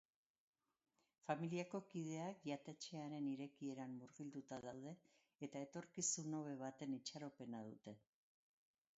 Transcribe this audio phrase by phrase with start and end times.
[1.25, 4.93] Familiako kideak jatetxearen irekieran murgilduta daude
[5.49, 7.95] eta etorkizun hobe baten itxaropena dute.